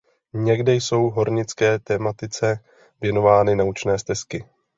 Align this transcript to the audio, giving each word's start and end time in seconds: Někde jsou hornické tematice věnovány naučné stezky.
Někde 0.33 0.73
jsou 0.75 1.09
hornické 1.09 1.79
tematice 1.79 2.59
věnovány 3.01 3.55
naučné 3.55 3.99
stezky. 3.99 4.45